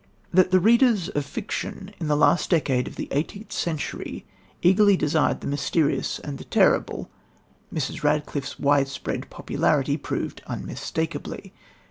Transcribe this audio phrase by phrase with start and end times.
[0.33, 4.25] That the readers of fiction in the last decade of the eighteenth century
[4.63, 7.11] eagerly desired the mysterious and the terrible,
[7.71, 8.01] Mrs.
[8.03, 11.53] Radcliffe's widespread popularity proved unmistakably.